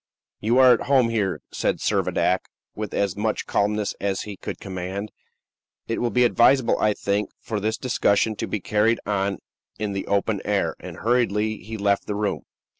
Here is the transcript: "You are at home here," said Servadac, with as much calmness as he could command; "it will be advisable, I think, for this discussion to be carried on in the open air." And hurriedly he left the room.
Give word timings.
"You 0.39 0.57
are 0.57 0.73
at 0.73 0.87
home 0.87 1.09
here," 1.09 1.41
said 1.51 1.77
Servadac, 1.77 2.45
with 2.73 2.91
as 2.91 3.15
much 3.15 3.45
calmness 3.45 3.93
as 4.01 4.21
he 4.23 4.35
could 4.35 4.59
command; 4.59 5.11
"it 5.87 6.01
will 6.01 6.09
be 6.09 6.23
advisable, 6.23 6.79
I 6.79 6.93
think, 6.95 7.29
for 7.39 7.59
this 7.59 7.77
discussion 7.77 8.35
to 8.37 8.47
be 8.47 8.61
carried 8.61 8.99
on 9.05 9.37
in 9.77 9.91
the 9.93 10.07
open 10.07 10.41
air." 10.43 10.73
And 10.79 10.97
hurriedly 10.97 11.57
he 11.57 11.77
left 11.77 12.07
the 12.07 12.15
room. 12.15 12.45